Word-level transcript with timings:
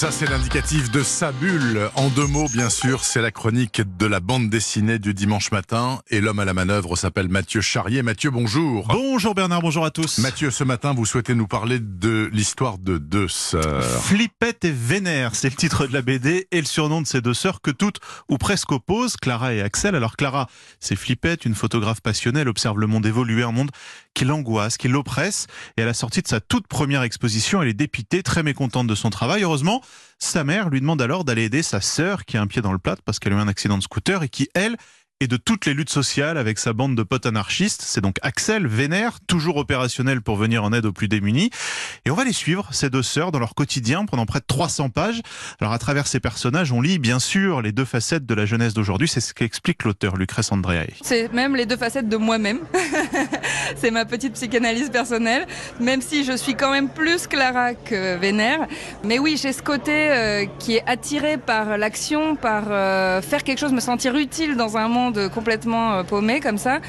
ça, 0.00 0.10
c'est 0.10 0.30
l'indicatif 0.30 0.90
de 0.90 1.02
sa 1.02 1.30
bulle. 1.30 1.90
En 1.94 2.08
deux 2.08 2.26
mots, 2.26 2.46
bien 2.54 2.70
sûr, 2.70 3.04
c'est 3.04 3.20
la 3.20 3.30
chronique 3.30 3.82
de 3.98 4.06
la 4.06 4.20
bande 4.20 4.48
dessinée 4.48 4.98
du 4.98 5.12
dimanche 5.12 5.52
matin. 5.52 6.00
Et 6.08 6.22
l'homme 6.22 6.38
à 6.38 6.46
la 6.46 6.54
manœuvre 6.54 6.96
s'appelle 6.96 7.28
Mathieu 7.28 7.60
Charrier. 7.60 8.02
Mathieu, 8.02 8.30
bonjour. 8.30 8.88
Bonjour 8.88 9.34
Bernard, 9.34 9.60
bonjour 9.60 9.84
à 9.84 9.90
tous. 9.90 10.16
Mathieu, 10.16 10.50
ce 10.50 10.64
matin, 10.64 10.94
vous 10.94 11.04
souhaitez 11.04 11.34
nous 11.34 11.46
parler 11.46 11.80
de 11.80 12.30
l'histoire 12.32 12.78
de 12.78 12.96
deux 12.96 13.28
sœurs. 13.28 14.02
Flippette 14.02 14.64
et 14.64 14.72
Vénère, 14.72 15.34
c'est 15.34 15.50
le 15.50 15.56
titre 15.56 15.86
de 15.86 15.92
la 15.92 16.00
BD 16.00 16.48
et 16.50 16.60
le 16.60 16.66
surnom 16.66 17.02
de 17.02 17.06
ces 17.06 17.20
deux 17.20 17.34
sœurs 17.34 17.60
que 17.60 17.70
toutes 17.70 18.00
ou 18.30 18.38
presque 18.38 18.72
opposent, 18.72 19.18
Clara 19.18 19.52
et 19.52 19.60
Axel. 19.60 19.94
Alors 19.94 20.16
Clara, 20.16 20.48
c'est 20.78 20.96
Flippette, 20.96 21.44
une 21.44 21.54
photographe 21.54 22.00
passionnée, 22.00 22.40
elle 22.40 22.48
observe 22.48 22.78
le 22.78 22.86
monde 22.86 23.04
évoluer, 23.04 23.42
un 23.42 23.52
monde 23.52 23.70
qui 24.14 24.24
l'angoisse, 24.24 24.78
qui 24.78 24.88
l'oppresse. 24.88 25.46
Et 25.76 25.82
à 25.82 25.86
la 25.86 25.94
sortie 25.94 26.22
de 26.22 26.28
sa 26.28 26.40
toute 26.40 26.66
première 26.68 27.02
exposition, 27.02 27.60
elle 27.60 27.68
est 27.68 27.74
dépitée, 27.74 28.22
très 28.22 28.42
mécontente 28.42 28.86
de 28.86 28.94
son 28.94 29.10
travail. 29.10 29.42
Heureusement, 29.42 29.82
sa 30.18 30.44
mère 30.44 30.68
lui 30.68 30.80
demande 30.80 31.00
alors 31.00 31.24
d'aller 31.24 31.44
aider 31.44 31.62
sa 31.62 31.80
sœur 31.80 32.24
qui 32.24 32.36
a 32.36 32.42
un 32.42 32.46
pied 32.46 32.62
dans 32.62 32.72
le 32.72 32.78
plat 32.78 32.96
parce 33.04 33.18
qu'elle 33.18 33.32
a 33.32 33.36
eu 33.36 33.40
un 33.40 33.48
accident 33.48 33.78
de 33.78 33.82
scooter 33.82 34.22
et 34.22 34.28
qui, 34.28 34.48
elle, 34.54 34.76
et 35.22 35.26
de 35.26 35.36
toutes 35.36 35.66
les 35.66 35.74
luttes 35.74 35.90
sociales 35.90 36.38
avec 36.38 36.58
sa 36.58 36.72
bande 36.72 36.96
de 36.96 37.02
potes 37.02 37.26
anarchistes. 37.26 37.82
C'est 37.82 38.00
donc 38.00 38.16
Axel 38.22 38.66
Vénère, 38.66 39.20
toujours 39.26 39.58
opérationnel 39.58 40.22
pour 40.22 40.36
venir 40.36 40.64
en 40.64 40.72
aide 40.72 40.86
aux 40.86 40.92
plus 40.92 41.08
démunis. 41.08 41.50
Et 42.06 42.10
on 42.10 42.14
va 42.14 42.24
les 42.24 42.32
suivre, 42.32 42.68
ces 42.72 42.88
deux 42.88 43.02
sœurs, 43.02 43.30
dans 43.30 43.38
leur 43.38 43.54
quotidien 43.54 44.06
pendant 44.06 44.24
près 44.24 44.40
de 44.40 44.46
300 44.46 44.88
pages. 44.88 45.20
Alors 45.60 45.74
à 45.74 45.78
travers 45.78 46.06
ces 46.06 46.20
personnages, 46.20 46.72
on 46.72 46.80
lit 46.80 46.98
bien 46.98 47.18
sûr 47.18 47.60
les 47.60 47.72
deux 47.72 47.84
facettes 47.84 48.24
de 48.24 48.34
la 48.34 48.46
jeunesse 48.46 48.72
d'aujourd'hui. 48.72 49.08
C'est 49.08 49.20
ce 49.20 49.34
qu'explique 49.34 49.84
l'auteur 49.84 50.16
Lucrèce 50.16 50.52
Andréae. 50.52 50.86
C'est 51.02 51.30
même 51.34 51.54
les 51.54 51.66
deux 51.66 51.76
facettes 51.76 52.08
de 52.08 52.16
moi-même. 52.16 52.60
C'est 53.76 53.90
ma 53.90 54.06
petite 54.06 54.32
psychanalyse 54.32 54.88
personnelle, 54.88 55.46
même 55.80 56.00
si 56.00 56.24
je 56.24 56.32
suis 56.32 56.54
quand 56.54 56.70
même 56.72 56.88
plus 56.88 57.26
Clara 57.26 57.74
que 57.74 58.16
Vénère. 58.16 58.66
Mais 59.04 59.18
oui, 59.18 59.38
j'ai 59.40 59.52
ce 59.52 59.62
côté 59.62 60.10
euh, 60.10 60.46
qui 60.58 60.76
est 60.76 60.84
attiré 60.86 61.36
par 61.36 61.76
l'action, 61.76 62.36
par 62.36 62.64
euh, 62.70 63.20
faire 63.20 63.44
quelque 63.44 63.58
chose, 63.58 63.72
me 63.72 63.80
sentir 63.80 64.16
utile 64.16 64.56
dans 64.56 64.78
un 64.78 64.88
monde 64.88 65.09
complètement 65.28 65.92
euh, 65.92 66.02
paumé 66.02 66.40
comme 66.40 66.58
ça. 66.58 66.80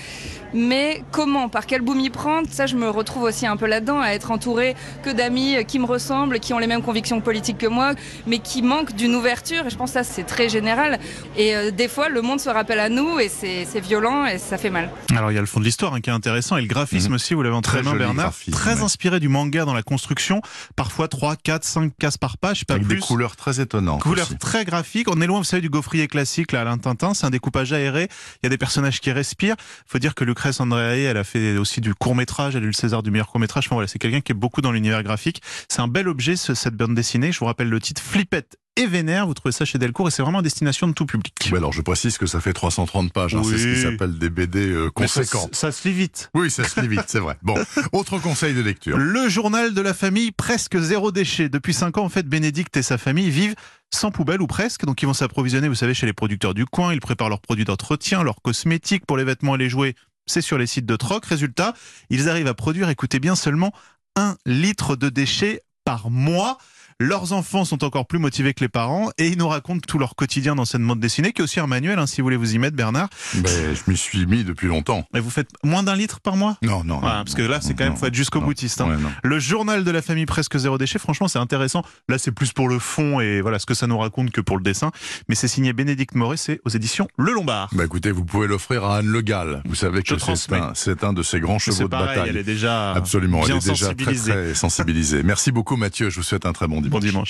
Mais 0.54 1.04
comment, 1.12 1.50
par 1.50 1.66
quel 1.66 1.82
bout 1.82 1.94
m'y 1.94 2.10
prendre 2.10 2.48
Ça, 2.50 2.66
je 2.66 2.76
me 2.76 2.90
retrouve 2.90 3.24
aussi 3.24 3.48
un 3.48 3.58
peu 3.58 3.68
là-dedans, 3.68 4.02
à 4.02 4.10
être 4.10 4.32
entouré 4.32 4.76
que 5.04 5.10
d'amis 5.10 5.64
qui 5.66 5.80
me 5.80 5.86
ressemblent, 5.86 6.40
qui 6.40 6.54
ont 6.54 6.60
les 6.60 6.68
mêmes 6.68 6.82
convictions 6.82 7.22
politiques 7.22 7.58
que 7.58 7.68
moi, 7.68 7.94
mais 8.28 8.40
qui 8.40 8.62
manquent 8.62 8.94
d'une 8.94 9.16
ouverture. 9.16 9.66
Et 9.66 9.70
je 9.70 9.78
pense 9.78 9.92
que 9.92 9.94
ça, 9.94 10.04
c'est 10.04 10.24
très 10.24 10.50
général. 10.50 11.00
Et 11.38 11.56
euh, 11.56 11.72
des 11.72 11.88
fois, 11.88 12.10
le 12.10 12.22
monde 12.22 12.40
se 12.40 12.50
rappelle 12.50 12.80
à 12.80 12.90
nous, 12.90 13.20
et 13.20 13.30
c'est 13.30 13.80
violent, 13.80 14.26
et 14.26 14.38
ça 14.38 14.58
fait 14.58 14.70
mal. 14.70 14.90
Alors, 15.16 15.32
il 15.32 15.36
y 15.36 15.38
a 15.38 15.42
le 15.42 15.48
fond 15.48 15.60
de 15.60 15.66
l'histoire 15.66 15.94
hein, 15.94 16.02
qui 16.02 16.10
est 16.10 16.14
intéressant, 16.14 16.58
et 16.58 16.62
le 16.62 16.68
graphisme 16.68 17.12
mmh. 17.12 17.16
aussi, 17.16 17.34
vous 17.34 17.44
l'avez 17.44 17.56
entre 17.56 17.78
les 17.78 17.84
mains, 17.84 17.96
Bernard. 17.96 18.34
Très 18.52 18.82
inspiré 18.82 19.20
du 19.20 19.30
manga 19.30 19.64
dans 19.64 19.74
la 19.74 19.84
construction, 19.84 20.42
parfois 20.76 21.08
3, 21.08 21.38
4, 21.38 21.64
5 21.64 21.94
cases 21.98 22.18
par 22.18 22.38
page, 22.38 22.66
pas 22.66 22.74
Avec 22.74 22.88
plus. 22.88 22.96
des 22.96 23.02
couleurs 23.02 23.36
très 23.36 23.62
étonnantes. 23.62 24.02
Couleurs 24.02 24.38
très 24.38 24.66
graphiques. 24.66 25.08
On 25.10 25.22
est 25.22 25.28
loin, 25.28 25.40
vous 25.40 25.46
savez, 25.46 25.62
du 25.62 25.70
gaufrier 25.70 26.08
classique, 26.08 26.52
là, 26.52 26.70
à 26.70 26.78
Tintin. 26.78 27.14
C'est 27.14 27.26
un 27.26 27.30
découpage 27.30 27.72
aéré. 27.74 28.10
Il 28.42 28.46
y 28.46 28.48
a 28.48 28.50
des 28.50 28.58
personnages 28.58 29.00
qui 29.00 29.12
respirent. 29.12 29.56
faut 29.86 30.00
dire 30.00 30.16
que 30.16 30.24
Lucrèce 30.24 30.60
Andréae, 30.60 31.10
elle 31.10 31.18
a 31.18 31.24
fait 31.24 31.58
aussi 31.58 31.82
du 31.82 31.94
court 31.94 32.16
métrage, 32.16 32.56
elle 32.56 32.64
a 32.64 32.66
eu 32.66 32.68
le 32.68 32.74
César 32.74 33.04
du 33.04 33.12
meilleur 33.12 33.28
court 33.28 33.40
métrage. 33.40 33.66
Enfin, 33.68 33.76
voilà, 33.76 33.88
c'est 33.88 34.00
quelqu'un 34.00 34.22
qui 34.22 34.32
est 34.32 34.36
beaucoup 34.36 34.62
dans 34.62 34.72
l'univers 34.72 35.04
graphique. 35.04 35.42
C'est 35.70 35.82
un 35.82 35.88
bel 35.88 36.08
objet, 36.08 36.36
cette 36.36 36.76
bande 36.76 36.96
dessinée. 36.96 37.32
Je 37.32 37.40
vous 37.40 37.46
rappelle 37.46 37.70
le 37.70 37.80
titre 37.80 38.02
Flippette 38.02 38.61
et 38.78 38.88
Vénère. 38.88 39.28
Vous 39.28 39.34
trouvez 39.34 39.52
ça 39.52 39.66
chez 39.66 39.78
Delcourt 39.78 40.08
et 40.08 40.12
c'est 40.12 40.22
vraiment 40.22 40.40
à 40.40 40.42
destination 40.42 40.88
de 40.88 40.94
tout 40.94 41.06
public. 41.06 41.34
alors 41.56 41.74
je 41.74 41.82
précise 41.82 42.18
que 42.18 42.26
ça 42.26 42.40
fait 42.40 42.54
330 42.54 43.12
pages. 43.12 43.36
Hein, 43.36 43.42
c'est 43.44 43.58
ce 43.58 43.74
qui 43.74 43.82
s'appelle 43.82 44.18
des 44.18 44.30
BD 44.30 44.70
euh, 44.70 44.90
conséquents. 44.90 45.50
Ça, 45.52 45.72
se 45.72 45.88
lit 45.88 45.94
vite. 45.94 46.30
Oui, 46.34 46.50
ça 46.50 46.64
se 46.68 46.80
lit 46.80 46.88
vite, 46.88 47.06
c'est 47.08 47.20
vrai. 47.20 47.38
Bon, 47.42 47.56
autre 47.92 48.20
conseil 48.20 48.54
de 48.54 48.62
lecture. 48.62 48.98
Le 48.98 49.30
journal 49.30 49.74
de 49.74 49.82
la 49.82 49.94
famille, 49.94 50.32
presque 50.32 50.78
zéro 50.78 51.12
déchet. 51.12 51.50
Depuis 51.50 51.74
5 51.74 51.98
ans, 51.98 52.06
en 52.06 52.10
fait, 52.10 52.28
Bénédicte 52.28 52.76
et 52.78 52.84
sa 52.84 52.98
famille 52.98 53.30
vivent 53.30 53.56
sans 53.94 54.12
poubelle 54.12 54.42
ou 54.42 54.48
presque. 54.48 54.86
Donc 54.86 55.02
ils 55.02 55.06
vont 55.06 55.14
s'approvisionner, 55.14 55.68
vous 55.68 55.76
savez, 55.76 55.94
chez 55.94 56.06
les 56.06 56.14
producteurs 56.14 56.54
du 56.54 56.66
coin. 56.66 56.94
Ils 56.94 57.02
préparent 57.02 57.30
leurs 57.30 57.42
produits 57.42 57.66
d'entretien, 57.66 58.24
leurs 58.24 58.42
cosmétiques 58.42 59.06
pour 59.06 59.18
les 59.18 59.24
vêtements 59.24 59.56
et 59.56 59.60
les 59.60 59.70
jouets. 59.70 59.96
C'est 60.28 60.42
sur 60.42 60.58
les 60.58 60.68
sites 60.68 60.86
de 60.86 60.96
troc. 60.96 61.26
Résultat, 61.26 61.74
ils 62.10 62.30
arrivent 62.30 62.48
à 62.48 62.54
produire, 62.54 62.90
écoutez 62.90 63.20
bien, 63.20 63.36
seulement 63.36 63.74
un 64.16 64.38
litre 64.46 64.96
de 64.96 65.10
déchets 65.10 65.62
par 65.84 66.10
mois. 66.10 66.58
Leurs 67.02 67.34
enfants 67.34 67.66
sont 67.66 67.84
encore 67.84 68.06
plus 68.06 68.20
motivés 68.20 68.54
que 68.54 68.60
les 68.60 68.70
parents 68.70 69.10
et 69.18 69.30
ils 69.30 69.38
nous 69.40 69.48
racontent 69.48 69.82
tout 69.88 69.98
leur 69.98 70.16
quotidien 70.16 70.54
dans 70.54 70.66
cette 70.66 70.84
bande 70.84 71.00
dessinée, 71.00 71.34
qui 71.34 71.42
est 71.42 71.44
aussi 71.44 71.60
un 71.60 71.66
manuel, 71.66 71.98
hein, 71.98 72.06
si 72.06 72.22
vous 72.22 72.26
voulez 72.26 72.38
vous 72.38 72.54
y 72.54 72.60
mettre, 72.60 72.76
Bernard. 72.78 73.10
Ben, 73.34 73.74
je 73.74 73.90
m'y 73.90 73.98
suis 73.98 74.28
mis 74.28 74.44
depuis 74.44 74.68
longtemps. 74.68 75.04
Mais 75.12 75.20
vous 75.20 75.32
faites 75.32 75.50
moins 75.64 75.82
d'un 75.82 75.96
litre 75.96 76.20
par 76.20 76.36
mois? 76.36 76.58
Non, 76.62 76.84
non. 76.84 77.02
parce 77.02 77.34
que 77.34 77.42
là, 77.42 77.60
c'est 77.60 77.74
quand 77.74 77.86
même, 77.86 77.98
faut 77.98 78.06
être 78.06 78.14
jusqu'au 78.14 78.40
boutiste. 78.40 78.82
Hein. 78.82 79.00
le 79.24 79.40
journal 79.40 79.84
de 79.84 79.90
la 79.90 80.04
famille 80.04 80.28
presque 80.28 80.56
zéro 80.60 80.78
déchet, 80.78 81.00
franchement, 81.00 81.28
c'est 81.28 81.40
intéressant. 81.40 81.84
Là, 82.08 82.20
c'est 82.20 82.32
plus 82.32 82.54
pour 82.54 82.70
le 82.70 82.78
fond 82.78 83.20
et 83.20 83.42
voilà 83.42 83.58
ce 83.58 83.66
que 83.66 83.74
ça 83.74 83.88
nous 83.88 83.98
raconte 83.98 84.30
que 84.30 84.42
pour 84.42 84.58
le 84.58 84.64
dessin. 84.64 84.92
Mais 85.28 85.34
c'est 85.34 85.48
signé 85.48 85.74
Bénédicte 85.74 86.14
Moret, 86.14 86.38
c'est 86.38 86.62
aux 86.66 86.70
éditions 86.70 87.08
Le 87.18 87.32
Lombard. 87.34 87.70
Bah 87.72 87.84
écoutez, 87.84 88.12
vous 88.12 88.26
pouvez 88.26 88.46
l'offrir 88.46 88.86
à 88.86 88.98
Anne 88.98 89.08
Le 89.08 89.22
Gall. 89.22 89.64
Vous 89.66 89.74
savez 89.74 90.04
que 90.04 90.20
c'est 90.20 90.54
un, 90.54 90.74
c'est 90.76 91.04
un 91.04 91.14
de 91.14 91.24
ses 91.24 91.40
grands 91.40 91.58
chevaux 91.58 91.86
de 91.86 91.88
bataille. 91.88 92.30
Elle 92.30 92.38
est 92.38 92.44
déjà 92.44 92.92
absolument, 92.92 93.42
elle 93.44 93.56
est 93.56 93.70
déjà 93.70 93.96
très, 93.96 94.14
très 94.14 94.54
sensibilisée. 94.54 95.24
Merci 95.24 95.52
beaucoup, 95.52 95.78
Mathieu. 95.78 96.12
Je 96.12 96.18
vous 96.18 96.24
souhaite 96.24 96.46
un 96.46 96.54
très 96.54 96.68
bon 96.68 96.80
dimanche. 96.80 96.91
Bon 96.92 97.00
dimanche. 97.00 97.20